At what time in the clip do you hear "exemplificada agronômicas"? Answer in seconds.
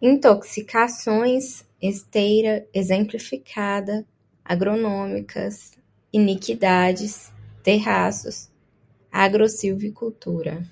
2.72-5.76